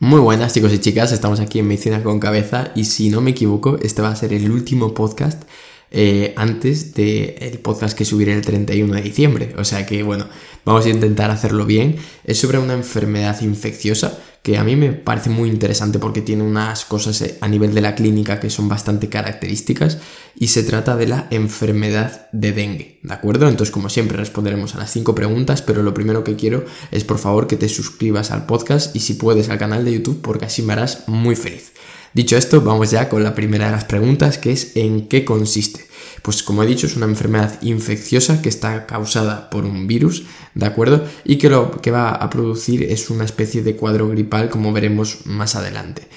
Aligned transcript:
Muy 0.00 0.20
buenas 0.20 0.54
chicos 0.54 0.72
y 0.72 0.78
chicas, 0.78 1.10
estamos 1.10 1.40
aquí 1.40 1.58
en 1.58 1.66
Medicina 1.66 2.04
con 2.04 2.20
Cabeza 2.20 2.70
y 2.76 2.84
si 2.84 3.08
no 3.10 3.20
me 3.20 3.32
equivoco, 3.32 3.78
este 3.82 4.00
va 4.00 4.10
a 4.10 4.14
ser 4.14 4.32
el 4.32 4.48
último 4.48 4.94
podcast 4.94 5.42
eh, 5.90 6.34
antes 6.36 6.94
del 6.94 7.58
podcast 7.60 7.96
que 7.96 8.04
subiré 8.04 8.32
el 8.32 8.42
31 8.42 8.94
de 8.94 9.02
diciembre. 9.02 9.54
O 9.56 9.64
sea 9.64 9.86
que 9.86 10.02
bueno, 10.02 10.26
vamos 10.64 10.86
a 10.86 10.90
intentar 10.90 11.30
hacerlo 11.30 11.66
bien. 11.66 11.96
Es 12.24 12.38
sobre 12.38 12.58
una 12.58 12.74
enfermedad 12.74 13.40
infecciosa 13.40 14.18
que 14.42 14.56
a 14.56 14.64
mí 14.64 14.76
me 14.76 14.92
parece 14.92 15.30
muy 15.30 15.48
interesante 15.48 15.98
porque 15.98 16.22
tiene 16.22 16.42
unas 16.42 16.84
cosas 16.84 17.20
eh, 17.22 17.38
a 17.40 17.48
nivel 17.48 17.74
de 17.74 17.80
la 17.80 17.94
clínica 17.94 18.40
que 18.40 18.50
son 18.50 18.68
bastante 18.68 19.08
características 19.08 19.98
y 20.36 20.48
se 20.48 20.62
trata 20.62 20.96
de 20.96 21.08
la 21.08 21.26
enfermedad 21.30 22.28
de 22.32 22.52
dengue, 22.52 23.00
¿de 23.02 23.12
acuerdo? 23.12 23.48
Entonces 23.48 23.72
como 23.72 23.88
siempre 23.88 24.16
responderemos 24.16 24.74
a 24.74 24.78
las 24.78 24.92
cinco 24.92 25.14
preguntas, 25.14 25.60
pero 25.62 25.82
lo 25.82 25.92
primero 25.92 26.24
que 26.24 26.36
quiero 26.36 26.64
es 26.90 27.04
por 27.04 27.18
favor 27.18 27.46
que 27.46 27.56
te 27.56 27.68
suscribas 27.68 28.30
al 28.30 28.46
podcast 28.46 28.94
y 28.94 29.00
si 29.00 29.14
puedes 29.14 29.50
al 29.50 29.58
canal 29.58 29.84
de 29.84 29.92
YouTube 29.92 30.22
porque 30.22 30.46
así 30.46 30.62
me 30.62 30.72
harás 30.72 31.08
muy 31.08 31.34
feliz. 31.36 31.72
Dicho 32.14 32.36
esto, 32.36 32.60
vamos 32.62 32.90
ya 32.90 33.08
con 33.08 33.22
la 33.22 33.34
primera 33.34 33.66
de 33.66 33.72
las 33.72 33.84
preguntas 33.84 34.38
que 34.38 34.52
es 34.52 34.76
¿en 34.76 35.08
qué 35.08 35.24
consiste? 35.24 35.86
Pues 36.22 36.42
como 36.42 36.62
he 36.62 36.66
dicho, 36.66 36.86
es 36.86 36.96
una 36.96 37.06
enfermedad 37.06 37.60
infecciosa 37.62 38.42
que 38.42 38.48
está 38.48 38.86
causada 38.86 39.50
por 39.50 39.64
un 39.64 39.86
virus, 39.86 40.24
¿de 40.54 40.66
acuerdo? 40.66 41.06
Y 41.24 41.36
que 41.36 41.48
lo 41.48 41.70
que 41.80 41.90
va 41.90 42.10
a 42.10 42.30
producir 42.30 42.82
es 42.82 43.10
una 43.10 43.24
especie 43.24 43.62
de 43.62 43.76
cuadro 43.76 44.08
gripal, 44.08 44.48
como 44.48 44.72
veremos 44.72 45.26
más 45.26 45.54
adelante. 45.54 46.08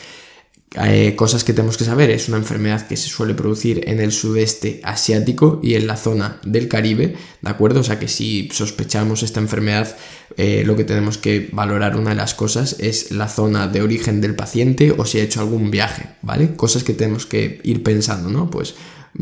Eh, 0.73 1.17
cosas 1.17 1.43
que 1.43 1.51
tenemos 1.51 1.75
que 1.75 1.83
saber, 1.83 2.09
es 2.11 2.29
una 2.29 2.37
enfermedad 2.37 2.87
que 2.87 2.95
se 2.95 3.09
suele 3.09 3.33
producir 3.33 3.89
en 3.89 3.99
el 3.99 4.13
sudeste 4.13 4.79
asiático 4.85 5.59
y 5.61 5.75
en 5.75 5.85
la 5.85 5.97
zona 5.97 6.39
del 6.45 6.69
Caribe, 6.69 7.17
¿de 7.41 7.49
acuerdo? 7.49 7.81
O 7.81 7.83
sea 7.83 7.99
que 7.99 8.07
si 8.07 8.47
sospechamos 8.53 9.21
esta 9.21 9.41
enfermedad, 9.41 9.97
eh, 10.37 10.63
lo 10.65 10.77
que 10.77 10.85
tenemos 10.85 11.17
que 11.17 11.49
valorar 11.51 11.97
una 11.97 12.11
de 12.11 12.15
las 12.15 12.33
cosas 12.33 12.77
es 12.79 13.11
la 13.11 13.27
zona 13.27 13.67
de 13.67 13.81
origen 13.81 14.21
del 14.21 14.33
paciente 14.33 14.93
o 14.97 15.05
si 15.05 15.19
ha 15.19 15.23
hecho 15.23 15.41
algún 15.41 15.71
viaje, 15.71 16.05
¿vale? 16.21 16.55
Cosas 16.55 16.85
que 16.85 16.93
tenemos 16.93 17.25
que 17.25 17.59
ir 17.65 17.83
pensando, 17.83 18.29
¿no? 18.29 18.49
Pues 18.49 18.75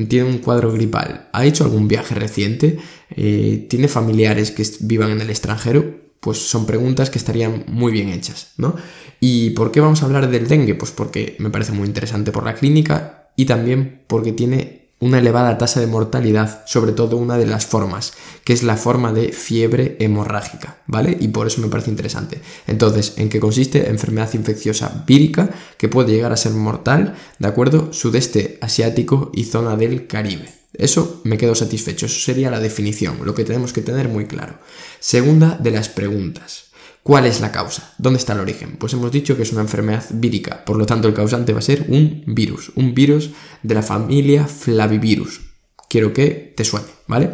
tiene 0.08 0.30
un 0.30 0.38
cuadro 0.38 0.72
gripal, 0.72 1.30
ha 1.34 1.46
hecho 1.46 1.64
algún 1.64 1.88
viaje 1.88 2.14
reciente, 2.14 2.78
eh, 3.10 3.66
tiene 3.68 3.88
familiares 3.88 4.52
que 4.52 4.64
vivan 4.82 5.10
en 5.10 5.22
el 5.22 5.32
extranjero, 5.32 6.09
pues 6.20 6.38
son 6.38 6.66
preguntas 6.66 7.10
que 7.10 7.18
estarían 7.18 7.66
muy 7.68 7.92
bien 7.92 8.10
hechas, 8.10 8.54
¿no? 8.58 8.76
¿Y 9.20 9.52
por 9.52 9.72
qué 9.72 9.80
vamos 9.80 10.02
a 10.02 10.06
hablar 10.06 10.30
del 10.30 10.48
dengue? 10.48 10.76
Pues 10.76 10.92
porque 10.92 11.36
me 11.40 11.50
parece 11.50 11.72
muy 11.72 11.88
interesante 11.88 12.32
por 12.32 12.44
la 12.44 12.56
clínica 12.56 13.30
y 13.36 13.46
también 13.46 14.02
porque 14.08 14.32
tiene 14.32 14.79
una 15.00 15.20
elevada 15.20 15.58
tasa 15.58 15.80
de 15.80 15.88
mortalidad, 15.88 16.64
sobre 16.66 16.92
todo 16.92 17.18
una 17.18 17.38
de 17.38 17.46
las 17.46 17.66
formas, 17.66 18.14
que 18.44 18.54
es 18.54 18.64
la 18.64 18.76
forma 18.76 19.14
de 19.14 19.32
fiebre 19.32 19.96
hemorrágica, 20.00 20.78
¿vale? 20.88 21.16
Y 21.20 21.30
por 21.30 21.48
eso 21.48 21.62
me 21.62 21.70
parece 21.70 21.90
interesante. 21.90 22.42
Entonces, 22.68 23.14
¿en 23.18 23.30
qué 23.30 23.40
consiste? 23.40 23.90
Enfermedad 23.90 24.34
infecciosa 24.34 25.04
vírica 25.08 25.50
que 25.78 25.88
puede 25.88 26.12
llegar 26.12 26.34
a 26.34 26.38
ser 26.38 26.52
mortal, 26.52 27.16
¿de 27.40 27.48
acuerdo? 27.48 27.94
Sudeste 27.94 28.58
asiático 28.62 29.32
y 29.34 29.46
zona 29.46 29.78
del 29.78 30.08
Caribe. 30.08 30.54
Eso 30.74 31.22
me 31.24 31.38
quedo 31.38 31.56
satisfecho, 31.56 32.06
eso 32.06 32.20
sería 32.20 32.52
la 32.52 32.60
definición, 32.60 33.18
lo 33.24 33.34
que 33.34 33.44
tenemos 33.44 33.74
que 33.74 33.82
tener 33.82 34.08
muy 34.08 34.28
claro. 34.28 34.56
Segunda 35.00 35.58
de 35.62 35.72
las 35.72 35.90
preguntas. 35.90 36.69
¿Cuál 37.04 37.26
es 37.26 37.42
la 37.42 37.52
causa? 37.52 37.94
¿Dónde 37.98 38.20
está 38.20 38.34
el 38.34 38.42
origen? 38.42 38.78
Pues 38.78 38.94
hemos 38.94 39.12
dicho 39.12 39.36
que 39.36 39.44
es 39.44 39.52
una 39.52 39.62
enfermedad 39.62 40.06
vírica, 40.12 40.64
por 40.66 40.78
lo 40.78 40.86
tanto 40.86 41.08
el 41.08 41.14
causante 41.14 41.54
va 41.54 41.60
a 41.60 41.64
ser 41.64 41.86
un 41.88 42.24
virus, 42.28 42.72
un 42.76 42.94
virus 42.94 43.32
de 43.64 43.76
la 43.76 43.82
familia 43.82 44.46
Flavivirus. 44.46 45.42
Quiero 45.90 46.14
que 46.14 46.54
te 46.56 46.66
suene, 46.66 46.88
¿vale? 47.08 47.32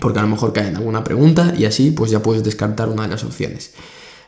Porque 0.00 0.18
a 0.18 0.22
lo 0.22 0.28
mejor 0.28 0.52
cae 0.52 0.68
en 0.68 0.76
alguna 0.76 1.04
pregunta 1.04 1.54
y 1.56 1.66
así 1.66 1.90
pues 1.90 2.10
ya 2.10 2.22
puedes 2.22 2.42
descartar 2.42 2.88
una 2.88 3.02
de 3.02 3.08
las 3.08 3.24
opciones. 3.24 3.74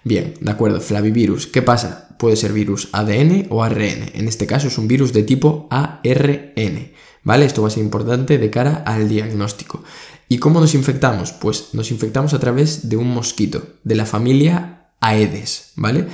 Bien, 0.04 0.34
de 0.40 0.50
acuerdo, 0.50 0.80
Flavivirus. 0.80 1.46
¿Qué 1.46 1.62
pasa? 1.62 2.16
Puede 2.18 2.36
ser 2.36 2.52
virus 2.52 2.88
ADN 2.92 3.48
o 3.50 3.62
ARN. 3.62 4.10
En 4.14 4.28
este 4.28 4.46
caso 4.46 4.68
es 4.68 4.78
un 4.78 4.88
virus 4.88 5.12
de 5.12 5.22
tipo 5.22 5.66
ARN. 5.70 6.92
¿Vale? 7.24 7.44
Esto 7.44 7.62
va 7.62 7.68
a 7.68 7.70
ser 7.70 7.82
importante 7.82 8.38
de 8.38 8.50
cara 8.50 8.84
al 8.86 9.08
diagnóstico. 9.08 9.82
¿Y 10.28 10.38
cómo 10.38 10.60
nos 10.60 10.74
infectamos? 10.74 11.32
Pues 11.32 11.70
nos 11.72 11.90
infectamos 11.90 12.34
a 12.34 12.38
través 12.38 12.88
de 12.88 12.96
un 12.96 13.08
mosquito, 13.08 13.66
de 13.82 13.94
la 13.94 14.04
familia 14.04 14.90
Aedes, 15.00 15.72
¿vale? 15.76 16.06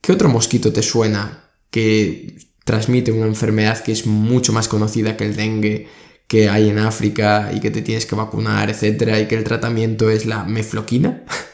¿Qué 0.00 0.12
otro 0.12 0.28
mosquito 0.28 0.72
te 0.72 0.82
suena 0.82 1.50
que 1.70 2.38
transmite 2.64 3.10
una 3.10 3.26
enfermedad 3.26 3.82
que 3.82 3.92
es 3.92 4.06
mucho 4.06 4.52
más 4.52 4.68
conocida 4.68 5.16
que 5.16 5.24
el 5.24 5.36
dengue, 5.36 5.88
que 6.28 6.48
hay 6.48 6.68
en 6.68 6.78
África 6.78 7.50
y 7.54 7.60
que 7.60 7.70
te 7.70 7.82
tienes 7.82 8.06
que 8.06 8.14
vacunar, 8.14 8.70
etcétera, 8.70 9.20
y 9.20 9.26
que 9.26 9.34
el 9.34 9.44
tratamiento 9.44 10.10
es 10.10 10.26
la 10.26 10.44
mefloquina? 10.44 11.24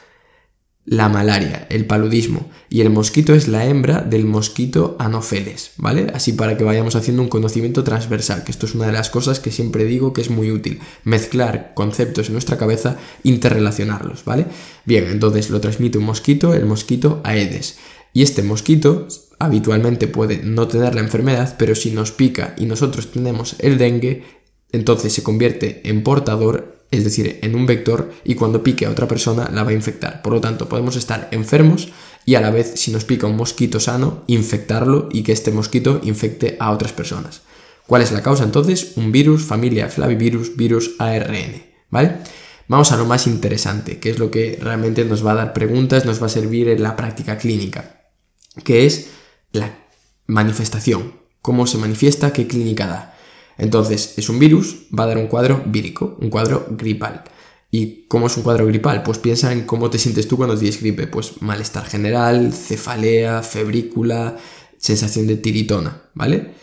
la 0.91 1.09
malaria, 1.09 1.69
el 1.71 1.87
paludismo, 1.87 2.51
y 2.69 2.81
el 2.81 2.91
mosquito 2.91 3.33
es 3.33 3.47
la 3.47 3.65
hembra 3.65 4.01
del 4.01 4.25
mosquito 4.25 4.97
anopheles, 4.99 5.71
¿vale? 5.77 6.09
Así 6.13 6.33
para 6.33 6.57
que 6.57 6.65
vayamos 6.65 6.97
haciendo 6.97 7.23
un 7.23 7.29
conocimiento 7.29 7.85
transversal, 7.85 8.43
que 8.43 8.51
esto 8.51 8.67
es 8.67 8.75
una 8.75 8.87
de 8.87 8.93
las 8.93 9.09
cosas 9.09 9.39
que 9.39 9.53
siempre 9.53 9.85
digo 9.85 10.13
que 10.13 10.21
es 10.21 10.31
muy 10.31 10.51
útil, 10.51 10.81
mezclar 11.05 11.75
conceptos 11.77 12.27
en 12.27 12.33
nuestra 12.33 12.57
cabeza, 12.57 12.97
interrelacionarlos, 13.23 14.25
¿vale? 14.25 14.47
Bien, 14.85 15.05
entonces 15.05 15.51
lo 15.51 15.61
transmite 15.61 15.97
un 15.97 16.07
mosquito, 16.07 16.55
el 16.55 16.67
mosquito 16.67 17.21
Aedes, 17.23 17.79
y 18.13 18.23
este 18.23 18.43
mosquito 18.43 19.07
habitualmente 19.39 20.09
puede 20.09 20.39
no 20.43 20.67
tener 20.67 20.97
la 20.97 21.03
enfermedad, 21.03 21.55
pero 21.57 21.77
si 21.77 21.93
nos 21.93 22.11
pica 22.11 22.57
y 22.59 22.67
nosotros 22.67 23.13
tenemos 23.13 23.55
el 23.61 23.79
dengue, 23.79 24.25
entonces 24.73 25.13
se 25.13 25.23
convierte 25.23 25.89
en 25.89 26.03
portador 26.03 26.80
es 26.91 27.05
decir, 27.05 27.39
en 27.43 27.55
un 27.55 27.67
vector, 27.67 28.13
y 28.25 28.35
cuando 28.35 28.63
pique 28.63 28.87
a 28.87 28.91
otra 28.91 29.07
persona 29.07 29.49
la 29.53 29.63
va 29.63 29.71
a 29.71 29.75
infectar. 29.75 30.23
Por 30.23 30.33
lo 30.33 30.41
tanto, 30.41 30.69
podemos 30.69 30.97
estar 30.97 31.29
enfermos 31.31 31.89
y 32.27 32.35
a 32.35 32.41
la 32.41 32.51
vez, 32.51 32.73
si 32.77 32.91
nos 32.91 33.05
pica 33.05 33.27
un 33.27 33.37
mosquito 33.37 33.81
sano, 33.81 34.25
infectarlo 34.27 35.09
y 35.13 35.23
que 35.23 35.33
este 35.33 35.53
mosquito 35.53 36.01
infecte 36.03 36.57
a 36.59 36.71
otras 36.71 36.93
personas. 36.93 37.43
¿Cuál 37.87 38.03
es 38.03 38.13
la 38.13 38.23
causa 38.23 38.45
entonces? 38.45 38.93
Un 38.97 39.11
virus, 39.11 39.45
familia 39.45 39.89
Flavivirus, 39.89 40.57
virus 40.57 40.93
ARN, 40.99 41.63
¿vale? 41.91 42.19
Vamos 42.69 42.93
a 42.93 42.97
lo 42.97 43.05
más 43.05 43.27
interesante, 43.27 43.99
que 43.99 44.11
es 44.11 44.21
lo 44.21 44.31
que 44.31 44.59
realmente 44.63 45.05
nos 45.05 45.27
va 45.27 45.33
a 45.33 45.37
dar 45.37 45.53
preguntas, 45.53 46.05
nos 46.05 46.23
va 46.23 46.27
a 46.27 46.29
servir 46.29 46.69
en 46.69 46.85
la 46.85 46.95
práctica 46.95 47.37
clínica, 47.37 48.13
que 48.63 48.87
es 48.87 49.09
la 49.51 49.89
manifestación, 50.27 51.15
cómo 51.43 51.67
se 51.67 51.79
manifiesta, 51.79 52.33
qué 52.33 52.47
clínica 52.47 52.87
da. 52.87 53.19
Entonces, 53.61 54.15
es 54.17 54.29
un 54.31 54.39
virus, 54.39 54.87
va 54.99 55.05
a 55.05 55.09
dar 55.09 55.19
un 55.19 55.27
cuadro 55.27 55.63
vírico, 55.67 56.17
un 56.21 56.31
cuadro 56.31 56.67
gripal. 56.71 57.25
¿Y 57.71 58.07
cómo 58.09 58.27
es 58.27 58.37
un 58.39 58.43
cuadro 58.43 58.67
gripal? 58.67 59.03
Pues 59.03 59.19
piensa 59.19 59.53
en 59.53 59.67
cómo 59.67 59.91
te 59.91 59.99
sientes 59.99 60.27
tú 60.27 60.39
cuando 60.39 60.57
tienes 60.57 60.81
gripe. 60.81 61.07
Pues 61.07 61.43
malestar 61.43 61.85
general, 61.85 62.55
cefalea, 62.55 63.43
febrícula, 63.43 64.37
sensación 64.79 65.27
de 65.27 65.37
tiritona, 65.37 66.05
¿vale? 66.15 66.55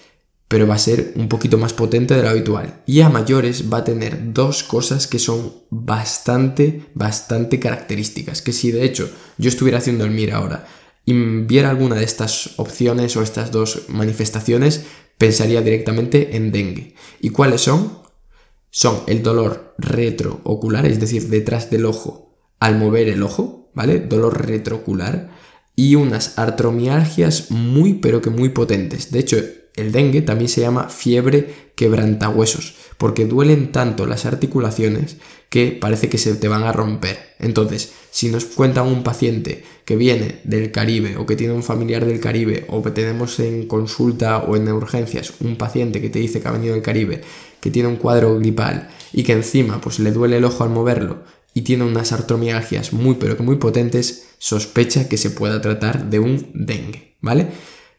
Pero 0.48 0.66
va 0.66 0.74
a 0.74 0.80
ser 0.80 1.14
un 1.16 1.30
poquito 1.30 1.60
más 1.60 1.72
potente 1.72 2.16
de 2.16 2.24
lo 2.24 2.30
habitual. 2.30 2.82
Y 2.88 3.02
a 3.02 3.10
mayores 3.10 3.72
va 3.72 3.80
a 3.80 3.84
tener 3.84 4.34
dos 4.34 4.64
cosas 4.64 5.06
que 5.06 5.20
son 5.20 5.54
bastante, 5.70 6.88
bastante 6.96 7.60
características. 7.60 8.42
Que 8.42 8.54
si 8.54 8.72
de 8.72 8.86
hecho 8.86 9.08
yo 9.38 9.50
estuviera 9.50 9.78
haciendo 9.78 10.04
el 10.04 10.12
MIR 10.12 10.34
ahora 10.34 10.68
y 11.06 11.14
viera 11.14 11.70
alguna 11.70 11.96
de 11.96 12.06
estas 12.06 12.58
opciones 12.58 13.16
o 13.16 13.22
estas 13.22 13.52
dos 13.52 13.84
manifestaciones, 13.88 14.84
pensaría 15.18 15.62
directamente 15.62 16.36
en 16.36 16.52
dengue. 16.52 16.96
¿Y 17.20 17.30
cuáles 17.30 17.62
son? 17.62 18.00
Son 18.70 19.02
el 19.08 19.24
dolor 19.24 19.74
retroocular, 19.78 20.86
es 20.86 21.00
decir, 21.00 21.28
detrás 21.30 21.70
del 21.70 21.86
ojo 21.86 22.28
al 22.60 22.78
mover 22.78 23.08
el 23.08 23.24
ojo, 23.24 23.70
¿vale? 23.74 24.00
Dolor 24.00 24.46
retroocular 24.48 25.30
y 25.76 25.96
unas 25.96 26.38
artromialgias 26.40 27.52
muy 27.52 27.96
pero 27.96 28.22
que 28.22 28.30
muy 28.30 28.50
potentes. 28.50 29.12
De 29.12 29.20
hecho, 29.20 29.38
el 29.78 29.92
dengue 29.92 30.22
también 30.22 30.50
se 30.50 30.62
llama 30.62 30.90
fiebre 30.90 31.72
quebrantahuesos, 31.76 32.76
porque 32.98 33.26
duelen 33.26 33.72
tanto 33.72 34.06
las 34.06 34.26
articulaciones 34.26 35.18
que 35.50 35.78
parece 35.80 36.10
que 36.10 36.18
se 36.18 36.36
te 36.36 36.48
van 36.48 36.64
a 36.64 36.74
romper. 36.74 37.18
Entonces, 37.40 37.94
si 38.12 38.30
nos 38.30 38.46
cuenta 38.46 38.82
un 38.82 39.04
paciente 39.04 39.64
que 39.86 39.96
viene 39.96 40.42
del 40.44 40.72
Caribe 40.72 41.16
o 41.18 41.26
que 41.26 41.36
tiene 41.36 41.54
un 41.54 41.64
familiar 41.64 42.06
del 42.06 42.20
Caribe 42.20 42.66
o 42.68 42.82
que 42.82 42.92
tenemos 42.92 43.40
en 43.40 43.68
consulta 43.68 44.40
o 44.40 44.56
en 44.56 44.68
urgencias 44.70 45.34
un 45.40 45.56
paciente 45.56 46.02
que 46.02 46.10
te 46.10 46.20
dice 46.20 46.42
que 46.42 46.48
ha 46.48 46.52
venido 46.52 46.74
del 46.74 46.84
Caribe, 46.84 47.22
que 47.62 47.72
tiene 47.72 47.88
un 47.88 47.98
cuadro 47.98 48.38
gripal 48.40 48.90
y 49.14 49.24
que 49.24 49.34
encima 49.34 49.80
pues 49.80 50.00
le 50.00 50.12
duele 50.12 50.38
el 50.38 50.46
ojo 50.46 50.64
al 50.64 50.72
moverlo 50.72 51.24
y 51.54 51.62
tiene 51.62 51.86
unas 51.86 52.12
artromialgias 52.12 52.94
muy 52.94 53.16
pero 53.16 53.38
que 53.38 53.44
muy 53.44 53.56
potentes, 53.56 54.30
sospecha 54.38 55.08
que 55.08 55.18
se 55.18 55.30
pueda 55.30 55.62
tratar 55.62 56.10
de 56.10 56.20
un 56.20 56.52
dengue, 56.54 57.16
¿vale? 57.22 57.48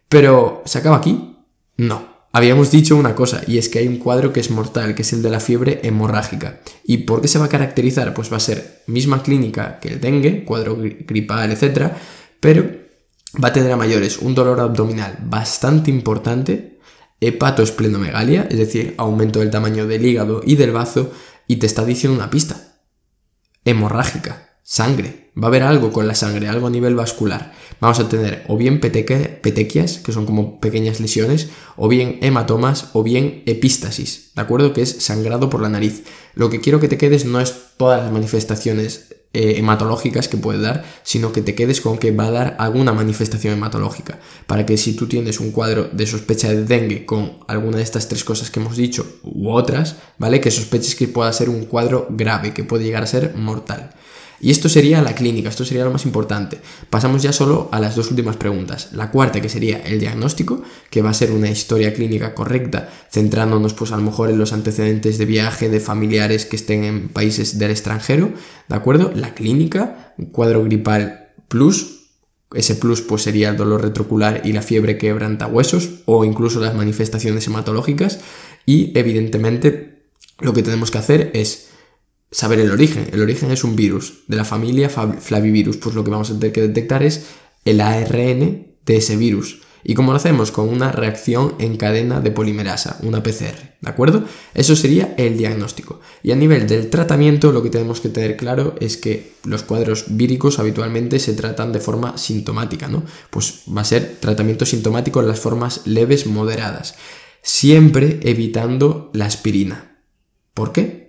Pero 0.08 0.62
¿se 0.64 0.78
acaba 0.78 0.96
aquí? 0.96 1.37
No. 1.78 2.18
Habíamos 2.30 2.70
dicho 2.70 2.94
una 2.94 3.14
cosa, 3.14 3.42
y 3.46 3.56
es 3.56 3.70
que 3.70 3.78
hay 3.78 3.88
un 3.88 3.96
cuadro 3.96 4.34
que 4.34 4.40
es 4.40 4.50
mortal, 4.50 4.94
que 4.94 5.02
es 5.02 5.12
el 5.14 5.22
de 5.22 5.30
la 5.30 5.40
fiebre 5.40 5.80
hemorrágica. 5.82 6.60
¿Y 6.84 6.98
por 6.98 7.22
qué 7.22 7.28
se 7.28 7.38
va 7.38 7.46
a 7.46 7.48
caracterizar? 7.48 8.12
Pues 8.12 8.30
va 8.30 8.36
a 8.36 8.40
ser 8.40 8.82
misma 8.86 9.22
clínica 9.22 9.80
que 9.80 9.88
el 9.88 10.00
dengue, 10.00 10.44
cuadro 10.44 10.76
gripal, 10.76 11.50
etc. 11.50 11.92
Pero 12.38 12.70
va 13.42 13.48
a 13.48 13.52
tener 13.52 13.72
a 13.72 13.76
mayores 13.76 14.18
un 14.18 14.34
dolor 14.34 14.60
abdominal 14.60 15.16
bastante 15.22 15.90
importante, 15.90 16.78
hepatoesplenomegalia, 17.20 18.46
es 18.50 18.58
decir, 18.58 18.94
aumento 18.98 19.38
del 19.40 19.50
tamaño 19.50 19.86
del 19.86 20.04
hígado 20.04 20.42
y 20.44 20.56
del 20.56 20.72
bazo, 20.72 21.10
y 21.46 21.56
te 21.56 21.66
está 21.66 21.84
diciendo 21.84 22.18
una 22.18 22.30
pista. 22.30 22.76
Hemorrágica, 23.64 24.58
sangre, 24.62 25.27
va 25.40 25.46
a 25.46 25.48
haber 25.48 25.62
algo 25.62 25.92
con 25.92 26.08
la 26.08 26.14
sangre, 26.14 26.48
algo 26.48 26.66
a 26.66 26.70
nivel 26.70 26.94
vascular. 26.94 27.52
Vamos 27.80 28.00
a 28.00 28.08
tener 28.08 28.44
o 28.48 28.56
bien 28.56 28.80
petequias, 28.80 29.98
que 29.98 30.12
son 30.12 30.26
como 30.26 30.60
pequeñas 30.60 31.00
lesiones, 31.00 31.48
o 31.76 31.88
bien 31.88 32.18
hematomas, 32.22 32.90
o 32.92 33.02
bien 33.02 33.42
epístasis, 33.46 34.32
¿de 34.34 34.42
acuerdo? 34.42 34.72
Que 34.72 34.82
es 34.82 35.04
sangrado 35.04 35.48
por 35.48 35.62
la 35.62 35.68
nariz. 35.68 36.04
Lo 36.34 36.50
que 36.50 36.60
quiero 36.60 36.80
que 36.80 36.88
te 36.88 36.98
quedes 36.98 37.24
no 37.24 37.40
es 37.40 37.54
todas 37.76 38.02
las 38.02 38.12
manifestaciones 38.12 39.14
eh, 39.34 39.58
hematológicas 39.58 40.26
que 40.26 40.38
puede 40.38 40.60
dar, 40.60 40.84
sino 41.02 41.32
que 41.32 41.42
te 41.42 41.54
quedes 41.54 41.82
con 41.82 41.98
que 41.98 42.12
va 42.12 42.28
a 42.28 42.30
dar 42.30 42.56
alguna 42.58 42.92
manifestación 42.94 43.52
hematológica. 43.52 44.18
Para 44.46 44.64
que 44.64 44.78
si 44.78 44.94
tú 44.94 45.06
tienes 45.06 45.38
un 45.38 45.52
cuadro 45.52 45.84
de 45.92 46.06
sospecha 46.06 46.48
de 46.48 46.64
dengue 46.64 47.04
con 47.04 47.38
alguna 47.46 47.76
de 47.76 47.82
estas 47.82 48.08
tres 48.08 48.24
cosas 48.24 48.50
que 48.50 48.58
hemos 48.58 48.76
dicho 48.76 49.06
u 49.22 49.50
otras, 49.50 49.96
¿vale? 50.16 50.40
Que 50.40 50.50
sospeches 50.50 50.94
que 50.94 51.08
pueda 51.08 51.32
ser 51.32 51.50
un 51.50 51.66
cuadro 51.66 52.06
grave, 52.08 52.54
que 52.54 52.64
puede 52.64 52.84
llegar 52.84 53.02
a 53.02 53.06
ser 53.06 53.34
mortal. 53.36 53.90
Y 54.40 54.50
esto 54.50 54.68
sería 54.68 55.02
la 55.02 55.14
clínica, 55.14 55.48
esto 55.48 55.64
sería 55.64 55.84
lo 55.84 55.90
más 55.90 56.04
importante. 56.04 56.60
Pasamos 56.90 57.22
ya 57.22 57.32
solo 57.32 57.68
a 57.72 57.80
las 57.80 57.96
dos 57.96 58.10
últimas 58.10 58.36
preguntas. 58.36 58.90
La 58.92 59.10
cuarta, 59.10 59.40
que 59.40 59.48
sería 59.48 59.78
el 59.78 59.98
diagnóstico, 59.98 60.62
que 60.90 61.02
va 61.02 61.10
a 61.10 61.14
ser 61.14 61.32
una 61.32 61.50
historia 61.50 61.92
clínica 61.92 62.34
correcta, 62.34 62.88
centrándonos 63.10 63.74
pues 63.74 63.92
a 63.92 63.96
lo 63.96 64.02
mejor 64.02 64.30
en 64.30 64.38
los 64.38 64.52
antecedentes 64.52 65.18
de 65.18 65.24
viaje 65.24 65.68
de 65.68 65.80
familiares 65.80 66.46
que 66.46 66.56
estén 66.56 66.84
en 66.84 67.08
países 67.08 67.58
del 67.58 67.70
extranjero, 67.70 68.32
¿de 68.68 68.76
acuerdo? 68.76 69.12
La 69.14 69.34
clínica, 69.34 70.14
cuadro 70.32 70.62
gripal 70.64 71.30
plus, 71.48 71.98
ese 72.54 72.76
plus 72.76 73.02
pues 73.02 73.22
sería 73.22 73.50
el 73.50 73.56
dolor 73.56 73.82
retrocular 73.82 74.42
y 74.44 74.52
la 74.52 74.62
fiebre 74.62 74.96
quebranta 74.96 75.46
huesos 75.46 76.00
o 76.06 76.24
incluso 76.24 76.60
las 76.60 76.74
manifestaciones 76.74 77.46
hematológicas 77.46 78.20
y 78.64 78.96
evidentemente 78.98 80.02
lo 80.40 80.52
que 80.54 80.62
tenemos 80.62 80.90
que 80.90 80.98
hacer 80.98 81.30
es 81.34 81.68
saber 82.30 82.60
el 82.60 82.70
origen. 82.70 83.08
El 83.12 83.22
origen 83.22 83.50
es 83.50 83.64
un 83.64 83.76
virus 83.76 84.24
de 84.26 84.36
la 84.36 84.44
familia 84.44 84.88
Flavivirus. 84.88 85.76
Pues 85.76 85.94
lo 85.94 86.04
que 86.04 86.10
vamos 86.10 86.30
a 86.30 86.34
tener 86.34 86.52
que 86.52 86.62
detectar 86.62 87.02
es 87.02 87.26
el 87.64 87.80
ARN 87.80 88.66
de 88.84 88.96
ese 88.96 89.16
virus. 89.16 89.60
¿Y 89.84 89.94
cómo 89.94 90.12
lo 90.12 90.16
hacemos? 90.16 90.50
Con 90.50 90.68
una 90.68 90.92
reacción 90.92 91.54
en 91.58 91.76
cadena 91.76 92.20
de 92.20 92.30
polimerasa, 92.30 92.98
una 93.02 93.22
PCR, 93.22 93.76
¿de 93.80 93.88
acuerdo? 93.88 94.24
Eso 94.52 94.74
sería 94.74 95.14
el 95.16 95.38
diagnóstico. 95.38 96.00
Y 96.22 96.32
a 96.32 96.36
nivel 96.36 96.66
del 96.66 96.90
tratamiento, 96.90 97.52
lo 97.52 97.62
que 97.62 97.70
tenemos 97.70 98.00
que 98.00 98.08
tener 98.08 98.36
claro 98.36 98.74
es 98.80 98.96
que 98.96 99.34
los 99.44 99.62
cuadros 99.62 100.06
víricos 100.08 100.58
habitualmente 100.58 101.18
se 101.18 101.32
tratan 101.32 101.72
de 101.72 101.80
forma 101.80 102.18
sintomática, 102.18 102.88
¿no? 102.88 103.04
Pues 103.30 103.62
va 103.74 103.82
a 103.82 103.84
ser 103.84 104.16
tratamiento 104.20 104.66
sintomático 104.66 105.20
en 105.20 105.28
las 105.28 105.40
formas 105.40 105.86
leves 105.86 106.26
moderadas, 106.26 106.96
siempre 107.42 108.20
evitando 108.24 109.10
la 109.14 109.26
aspirina. 109.26 110.02
¿Por 110.54 110.72
qué? 110.72 111.07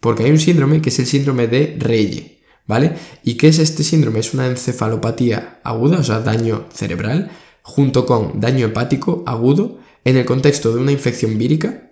Porque 0.00 0.24
hay 0.24 0.30
un 0.30 0.38
síndrome 0.38 0.80
que 0.80 0.90
es 0.90 0.98
el 0.98 1.06
síndrome 1.06 1.46
de 1.46 1.76
Reye, 1.78 2.42
¿vale? 2.66 2.94
¿Y 3.24 3.34
qué 3.34 3.48
es 3.48 3.58
este 3.58 3.82
síndrome? 3.82 4.20
Es 4.20 4.34
una 4.34 4.46
encefalopatía 4.46 5.60
aguda, 5.64 5.98
o 5.98 6.04
sea, 6.04 6.20
daño 6.20 6.66
cerebral, 6.72 7.30
junto 7.62 8.06
con 8.06 8.40
daño 8.40 8.66
hepático 8.66 9.22
agudo 9.26 9.78
en 10.04 10.16
el 10.16 10.24
contexto 10.24 10.74
de 10.74 10.80
una 10.80 10.92
infección 10.92 11.36
vírica 11.36 11.88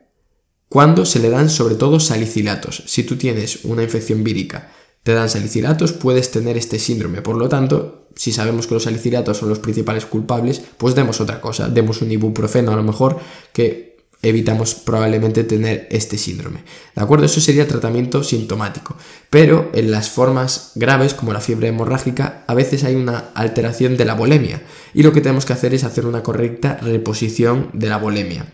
cuando 0.69 1.05
se 1.05 1.21
le 1.21 1.31
dan 1.31 1.51
sobre 1.51 1.75
todo 1.77 2.01
salicilatos. 2.01 2.83
Si 2.87 3.05
tú 3.05 3.17
tienes 3.17 3.65
una 3.65 3.83
infección 3.83 4.25
vírica, 4.25 4.73
te 5.03 5.15
dan 5.15 5.31
salicilatos, 5.31 5.93
puedes 5.93 6.31
tener 6.31 6.57
este 6.57 6.79
síndrome. 6.79 7.23
Por 7.23 7.37
lo 7.37 7.49
tanto, 7.49 8.09
si 8.17 8.33
sabemos 8.33 8.67
que 8.67 8.75
los 8.75 8.83
salicilatos 8.83 9.37
son 9.37 9.49
los 9.49 9.61
principales 9.61 10.07
culpables, 10.07 10.61
pues 10.79 10.95
demos 10.95 11.21
otra 11.21 11.41
cosa, 11.41 11.69
demos 11.69 12.03
un 12.03 12.11
ibuprofeno 12.11 12.73
a 12.73 12.77
lo 12.77 12.83
mejor 12.83 13.21
que 13.53 13.86
evitamos 14.29 14.75
probablemente 14.75 15.45
tener 15.45 15.87
este 15.91 16.19
síndrome. 16.19 16.65
¿De 16.95 17.03
acuerdo? 17.03 17.27
Eso 17.27 17.41
sería 17.41 17.69
tratamiento 17.69 18.23
sintomático. 18.23 18.97
Pero 19.31 19.71
en 19.75 19.91
las 19.91 20.11
formas 20.11 20.73
graves, 20.75 21.15
como 21.15 21.33
la 21.33 21.41
fiebre 21.41 21.69
hemorrágica, 21.69 22.45
a 22.47 22.55
veces 22.55 22.85
hay 22.85 22.95
una 22.95 23.31
alteración 23.35 23.97
de 23.97 24.05
la 24.05 24.15
bolemia. 24.15 24.63
Y 24.95 25.03
lo 25.03 25.13
que 25.13 25.21
tenemos 25.21 25.47
que 25.47 25.53
hacer 25.53 25.75
es 25.75 25.85
hacer 25.85 26.07
una 26.07 26.23
correcta 26.23 26.79
reposición 26.83 27.71
de 27.73 27.89
la 27.89 27.99
bolemia. 27.99 28.47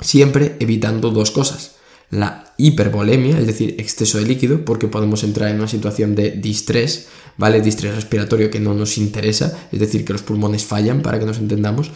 Siempre 0.00 0.56
evitando 0.60 1.10
dos 1.10 1.30
cosas. 1.30 1.76
La 2.10 2.54
hiperbolemia, 2.56 3.38
es 3.38 3.46
decir, 3.46 3.76
exceso 3.78 4.18
de 4.18 4.24
líquido, 4.24 4.64
porque 4.64 4.88
podemos 4.88 5.22
entrar 5.22 5.50
en 5.50 5.56
una 5.56 5.68
situación 5.68 6.14
de 6.14 6.32
distrés, 6.32 7.08
¿vale? 7.36 7.60
Distrés 7.60 7.94
respiratorio 7.94 8.50
que 8.50 8.60
no 8.60 8.74
nos 8.74 8.98
interesa, 8.98 9.56
es 9.70 9.78
decir, 9.78 10.04
que 10.04 10.12
los 10.12 10.22
pulmones 10.22 10.64
fallan, 10.64 11.02
para 11.02 11.18
que 11.18 11.26
nos 11.26 11.38
entendamos 11.38 11.92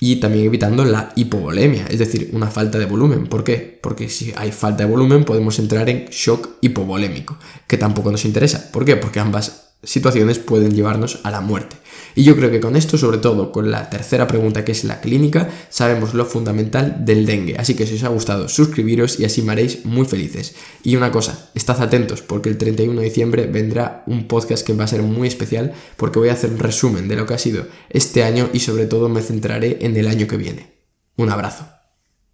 y 0.00 0.16
también 0.16 0.46
evitando 0.46 0.84
la 0.84 1.12
hipovolemia, 1.16 1.86
es 1.88 1.98
decir, 1.98 2.30
una 2.32 2.48
falta 2.48 2.78
de 2.78 2.86
volumen. 2.86 3.26
¿Por 3.26 3.42
qué? 3.42 3.78
Porque 3.82 4.08
si 4.08 4.32
hay 4.36 4.52
falta 4.52 4.84
de 4.84 4.90
volumen 4.90 5.24
podemos 5.24 5.58
entrar 5.58 5.88
en 5.88 6.06
shock 6.06 6.50
hipovolémico, 6.60 7.36
que 7.66 7.76
tampoco 7.76 8.12
nos 8.12 8.24
interesa. 8.24 8.70
¿Por 8.70 8.84
qué? 8.84 8.96
Porque 8.96 9.20
ambas 9.20 9.67
situaciones 9.82 10.38
pueden 10.38 10.74
llevarnos 10.74 11.20
a 11.24 11.30
la 11.30 11.40
muerte. 11.40 11.76
Y 12.14 12.24
yo 12.24 12.36
creo 12.36 12.50
que 12.50 12.60
con 12.60 12.74
esto, 12.74 12.98
sobre 12.98 13.18
todo 13.18 13.52
con 13.52 13.70
la 13.70 13.90
tercera 13.90 14.26
pregunta 14.26 14.64
que 14.64 14.72
es 14.72 14.84
la 14.84 15.00
clínica, 15.00 15.48
sabemos 15.68 16.14
lo 16.14 16.26
fundamental 16.26 17.04
del 17.04 17.26
dengue. 17.26 17.56
Así 17.58 17.74
que 17.74 17.86
si 17.86 17.94
os 17.94 18.02
ha 18.02 18.08
gustado, 18.08 18.48
suscribiros 18.48 19.20
y 19.20 19.24
así 19.24 19.42
me 19.42 19.52
haréis 19.52 19.84
muy 19.84 20.04
felices. 20.04 20.56
Y 20.82 20.96
una 20.96 21.12
cosa, 21.12 21.50
estad 21.54 21.80
atentos 21.80 22.22
porque 22.22 22.48
el 22.48 22.58
31 22.58 23.00
de 23.00 23.06
diciembre 23.06 23.46
vendrá 23.46 24.02
un 24.06 24.26
podcast 24.26 24.66
que 24.66 24.74
va 24.74 24.84
a 24.84 24.88
ser 24.88 25.02
muy 25.02 25.28
especial 25.28 25.72
porque 25.96 26.18
voy 26.18 26.30
a 26.30 26.32
hacer 26.32 26.50
un 26.50 26.58
resumen 26.58 27.06
de 27.06 27.16
lo 27.16 27.26
que 27.26 27.34
ha 27.34 27.38
sido 27.38 27.66
este 27.88 28.24
año 28.24 28.50
y 28.52 28.60
sobre 28.60 28.86
todo 28.86 29.08
me 29.08 29.22
centraré 29.22 29.78
en 29.82 29.96
el 29.96 30.08
año 30.08 30.26
que 30.26 30.36
viene. 30.36 30.72
Un 31.16 31.30
abrazo. 31.30 31.77